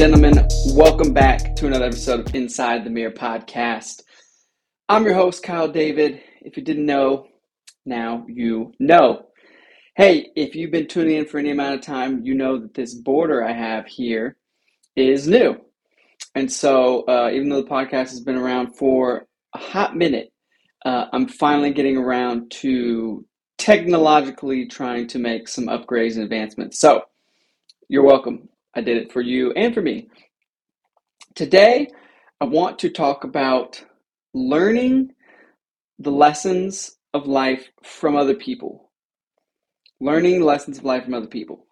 [0.00, 4.00] gentlemen, welcome back to another episode of Inside the Mirror podcast.
[4.88, 6.22] I'm your host, Kyle David.
[6.40, 7.26] If you didn't know,
[7.84, 9.26] now you know.
[9.94, 12.94] Hey, if you've been tuning in for any amount of time, you know that this
[12.94, 14.38] border I have here
[14.96, 15.60] is new.
[16.34, 20.32] And so, uh, even though the podcast has been around for a hot minute,
[20.82, 23.26] uh, I'm finally getting around to
[23.58, 26.80] technologically trying to make some upgrades and advancements.
[26.80, 27.02] So,
[27.88, 28.49] you're welcome.
[28.74, 30.08] I did it for you and for me.
[31.34, 31.88] Today,
[32.40, 33.84] I want to talk about
[34.32, 35.10] learning
[35.98, 38.90] the lessons of life from other people.
[40.00, 41.66] Learning lessons of life from other people.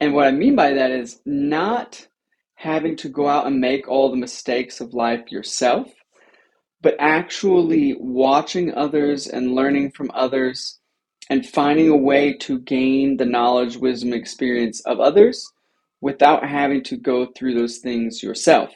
[0.00, 2.06] And what I mean by that is not
[2.54, 5.90] having to go out and make all the mistakes of life yourself,
[6.82, 10.78] but actually watching others and learning from others
[11.30, 15.50] and finding a way to gain the knowledge, wisdom, experience of others
[16.02, 18.70] without having to go through those things yourself.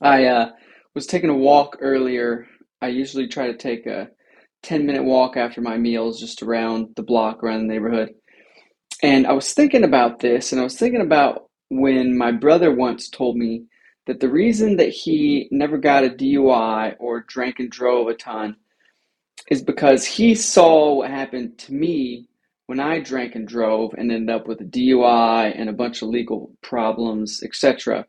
[0.00, 0.50] I uh,
[0.94, 2.46] was taking a walk earlier.
[2.80, 4.08] I usually try to take a
[4.62, 8.14] 10 minute walk after my meals just around the block, around the neighborhood.
[9.02, 13.08] And I was thinking about this, and I was thinking about when my brother once
[13.08, 13.64] told me
[14.06, 18.56] that the reason that he never got a DUI or drank and drove a ton
[19.50, 22.28] is because he saw what happened to me
[22.72, 26.08] when I drank and drove and ended up with a DUI and a bunch of
[26.08, 28.06] legal problems, etc.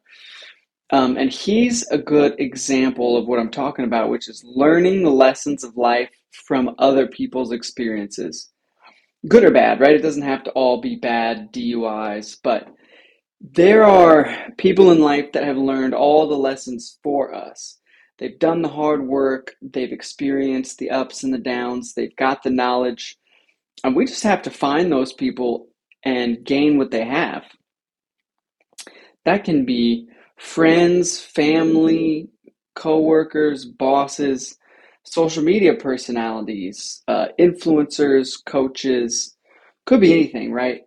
[0.90, 5.10] Um, and he's a good example of what I'm talking about, which is learning the
[5.10, 8.52] lessons of life from other people's experiences.
[9.28, 9.96] Good or bad, right?
[9.96, 12.70] It doesn't have to all be bad DUIs, but
[13.42, 17.80] there are people in life that have learned all the lessons for us.
[18.18, 22.50] They've done the hard work, they've experienced the ups and the downs, they've got the
[22.50, 23.18] knowledge,
[23.84, 25.68] and we just have to find those people
[26.04, 27.44] and gain what they have.
[29.26, 30.08] That can be
[30.38, 32.30] friends, family,
[32.76, 34.58] coworkers, bosses,
[35.04, 39.36] social media personalities, uh, influencers, coaches,
[39.86, 40.82] could be anything, right?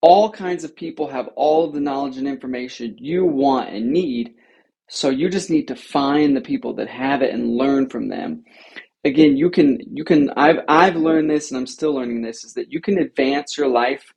[0.00, 4.34] All kinds of people have all of the knowledge and information you want and need.
[4.88, 8.44] So you just need to find the people that have it and learn from them.
[9.04, 12.54] Again, you can you can I've I've learned this and I'm still learning this is
[12.54, 14.12] that you can advance your life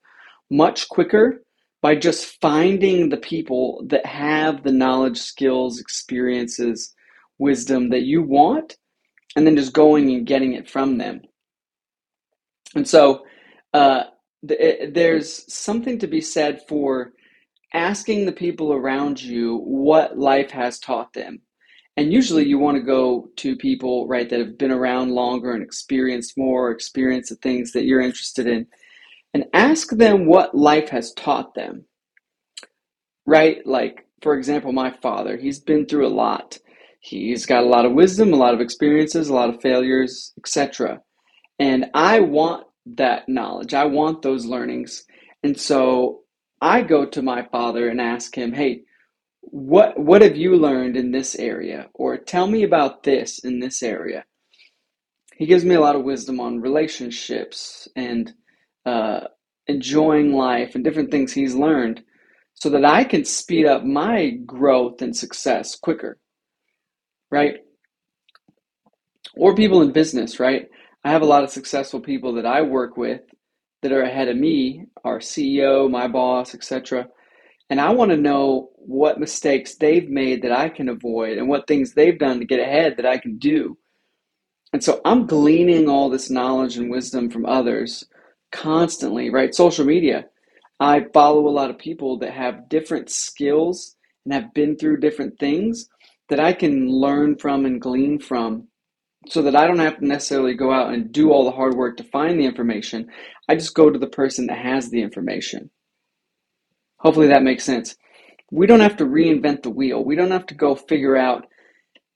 [0.51, 1.43] much quicker
[1.81, 6.93] by just finding the people that have the knowledge, skills, experiences,
[7.39, 8.75] wisdom that you want
[9.37, 11.21] and then just going and getting it from them.
[12.75, 13.25] And so
[13.73, 14.05] uh,
[14.47, 17.13] th- there's something to be said for
[17.73, 21.41] asking the people around you what life has taught them.
[21.97, 25.63] And usually you want to go to people, right, that have been around longer and
[25.63, 28.67] experienced more, experience the things that you're interested in,
[29.33, 31.85] and ask them what life has taught them.
[33.25, 33.65] Right?
[33.65, 36.59] Like, for example, my father, he's been through a lot.
[36.99, 41.01] He's got a lot of wisdom, a lot of experiences, a lot of failures, etc.
[41.59, 43.73] And I want that knowledge.
[43.73, 45.03] I want those learnings.
[45.43, 46.21] And so
[46.61, 48.83] I go to my father and ask him, "Hey,
[49.41, 53.83] what what have you learned in this area or tell me about this in this
[53.83, 54.25] area?"
[55.37, 58.33] He gives me a lot of wisdom on relationships and
[58.85, 59.21] uh,
[59.67, 62.03] enjoying life and different things he's learned
[62.55, 66.17] so that I can speed up my growth and success quicker
[67.31, 67.57] right?
[69.35, 70.67] Or people in business, right?
[71.03, 73.21] I have a lot of successful people that I work with
[73.81, 77.07] that are ahead of me, our CEO, my boss, etc.
[77.69, 81.67] And I want to know what mistakes they've made that I can avoid and what
[81.67, 83.77] things they've done to get ahead that I can do.
[84.73, 88.05] And so I'm gleaning all this knowledge and wisdom from others
[88.51, 89.53] constantly, right?
[89.53, 90.25] Social media.
[90.79, 93.95] I follow a lot of people that have different skills
[94.25, 95.89] and have been through different things
[96.29, 98.67] that I can learn from and glean from
[99.27, 101.97] so that I don't have to necessarily go out and do all the hard work
[101.97, 103.09] to find the information.
[103.49, 105.69] I just go to the person that has the information.
[106.99, 107.95] Hopefully that makes sense.
[108.51, 110.03] We don't have to reinvent the wheel.
[110.03, 111.47] We don't have to go figure out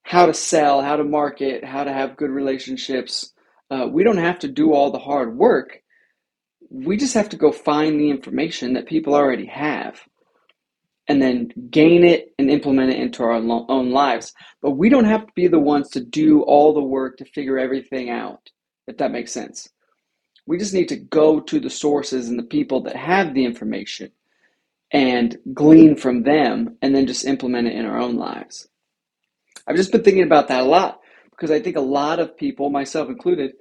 [0.03, 3.33] how to sell, how to market, how to have good relationships.
[3.69, 5.81] Uh, we don't have to do all the hard work.
[6.69, 9.99] We just have to go find the information that people already have
[11.07, 14.33] and then gain it and implement it into our own lives.
[14.61, 17.59] But we don't have to be the ones to do all the work to figure
[17.59, 18.49] everything out,
[18.87, 19.67] if that makes sense.
[20.47, 24.11] We just need to go to the sources and the people that have the information
[24.91, 28.67] and glean from them and then just implement it in our own lives.
[29.67, 30.99] I've just been thinking about that a lot
[31.31, 33.53] because I think a lot of people, myself included,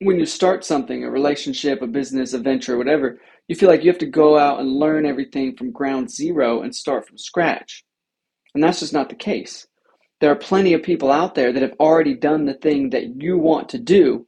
[0.00, 3.90] when you start something, a relationship, a business, a venture, whatever, you feel like you
[3.90, 7.84] have to go out and learn everything from ground zero and start from scratch.
[8.54, 9.66] And that's just not the case.
[10.20, 13.38] There are plenty of people out there that have already done the thing that you
[13.38, 14.26] want to do.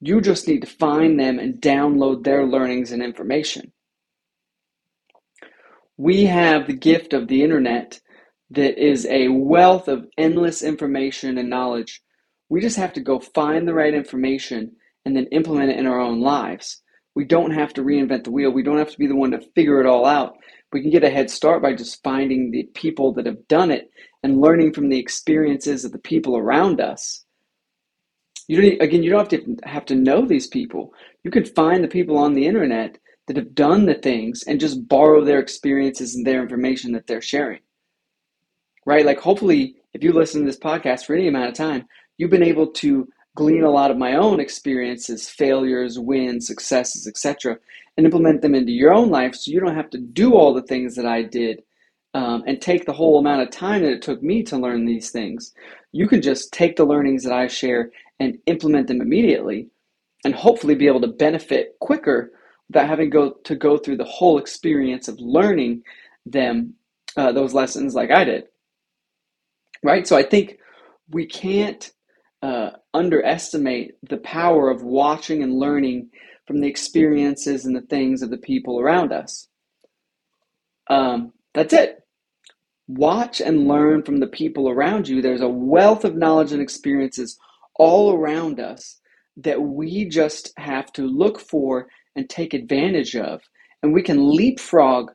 [0.00, 3.72] You just need to find them and download their learnings and information.
[6.00, 8.00] We have the gift of the internet
[8.52, 12.00] that is a wealth of endless information and knowledge.
[12.48, 16.00] We just have to go find the right information and then implement it in our
[16.00, 16.80] own lives.
[17.14, 18.50] We don't have to reinvent the wheel.
[18.50, 20.38] We don't have to be the one to figure it all out.
[20.72, 23.90] We can get a head start by just finding the people that have done it
[24.22, 27.26] and learning from the experiences of the people around us.
[28.48, 30.94] You don't again, you don't have to have to know these people.
[31.24, 32.96] You can find the people on the internet
[33.26, 37.22] that have done the things and just borrow their experiences and their information that they're
[37.22, 37.60] sharing.
[38.86, 39.06] Right?
[39.06, 41.86] Like hopefully if you listen to this podcast for any amount of time,
[42.16, 47.58] you've been able to glean a lot of my own experiences, failures, wins, successes, etc.,
[47.96, 50.62] and implement them into your own life so you don't have to do all the
[50.62, 51.62] things that I did
[52.14, 55.10] um, and take the whole amount of time that it took me to learn these
[55.10, 55.52] things.
[55.92, 59.68] You can just take the learnings that I share and implement them immediately
[60.24, 62.32] and hopefully be able to benefit quicker
[62.70, 65.82] without having go, to go through the whole experience of learning
[66.24, 66.74] them,
[67.16, 68.44] uh, those lessons like I did.
[69.82, 70.06] Right?
[70.06, 70.58] So I think
[71.08, 71.90] we can't
[72.42, 76.10] uh, underestimate the power of watching and learning
[76.46, 79.48] from the experiences and the things of the people around us.
[80.88, 82.04] Um, that's it.
[82.86, 85.22] Watch and learn from the people around you.
[85.22, 87.36] There's a wealth of knowledge and experiences
[87.74, 89.00] all around us
[89.38, 93.40] that we just have to look for and take advantage of.
[93.82, 95.10] And we can leapfrog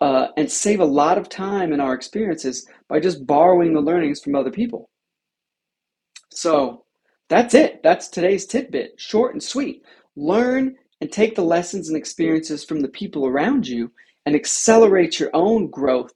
[0.00, 4.20] uh, and save a lot of time in our experiences by just borrowing the learnings
[4.20, 4.90] from other people.
[6.30, 6.84] So
[7.28, 7.82] that's it.
[7.82, 8.94] That's today's tidbit.
[8.98, 9.82] Short and sweet.
[10.16, 13.90] Learn and take the lessons and experiences from the people around you
[14.26, 16.12] and accelerate your own growth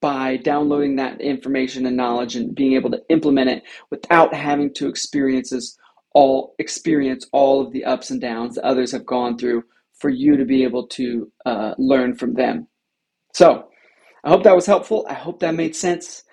[0.00, 4.88] by downloading that information and knowledge and being able to implement it without having to
[4.88, 5.78] experiences
[6.16, 9.62] all experience all of the ups and downs that others have gone through
[9.98, 12.66] for you to be able to uh, learn from them.
[13.34, 13.68] So,
[14.24, 15.06] I hope that was helpful.
[15.10, 16.24] I hope that made sense.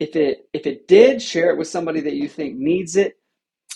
[0.00, 3.16] If it if it did, share it with somebody that you think needs it.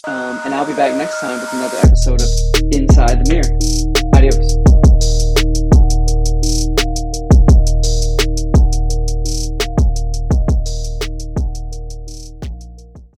[0.06, 2.28] Um, and I'll be back next time with another episode of
[2.72, 4.16] Inside the Mirror.
[4.16, 4.61] Adios.